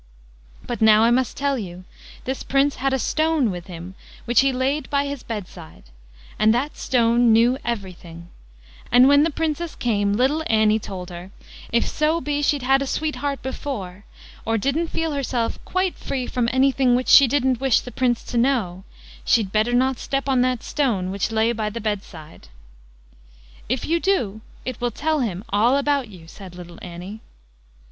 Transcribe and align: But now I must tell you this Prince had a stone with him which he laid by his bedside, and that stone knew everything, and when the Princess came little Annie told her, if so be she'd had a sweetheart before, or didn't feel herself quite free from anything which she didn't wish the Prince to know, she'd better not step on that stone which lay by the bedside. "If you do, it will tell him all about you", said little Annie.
But 0.65 0.81
now 0.81 1.03
I 1.03 1.11
must 1.11 1.37
tell 1.37 1.59
you 1.59 1.83
this 2.23 2.41
Prince 2.41 2.77
had 2.77 2.91
a 2.91 2.97
stone 2.97 3.51
with 3.51 3.67
him 3.67 3.93
which 4.25 4.39
he 4.41 4.51
laid 4.51 4.89
by 4.89 5.05
his 5.05 5.21
bedside, 5.21 5.83
and 6.39 6.51
that 6.55 6.75
stone 6.75 7.31
knew 7.31 7.59
everything, 7.63 8.29
and 8.91 9.07
when 9.07 9.21
the 9.21 9.29
Princess 9.29 9.75
came 9.75 10.13
little 10.13 10.43
Annie 10.47 10.79
told 10.79 11.11
her, 11.11 11.29
if 11.71 11.87
so 11.87 12.19
be 12.19 12.41
she'd 12.41 12.63
had 12.63 12.81
a 12.81 12.87
sweetheart 12.87 13.43
before, 13.43 14.03
or 14.43 14.57
didn't 14.57 14.87
feel 14.87 15.11
herself 15.11 15.63
quite 15.65 15.93
free 15.95 16.25
from 16.25 16.49
anything 16.51 16.95
which 16.95 17.07
she 17.07 17.27
didn't 17.27 17.61
wish 17.61 17.79
the 17.81 17.91
Prince 17.91 18.23
to 18.23 18.39
know, 18.39 18.83
she'd 19.23 19.51
better 19.51 19.73
not 19.73 19.99
step 19.99 20.27
on 20.27 20.41
that 20.41 20.63
stone 20.63 21.11
which 21.11 21.29
lay 21.31 21.51
by 21.51 21.69
the 21.69 21.79
bedside. 21.79 22.47
"If 23.69 23.85
you 23.85 23.99
do, 23.99 24.41
it 24.65 24.81
will 24.81 24.89
tell 24.89 25.19
him 25.19 25.43
all 25.49 25.77
about 25.77 26.07
you", 26.07 26.27
said 26.27 26.55
little 26.55 26.79
Annie. 26.81 27.21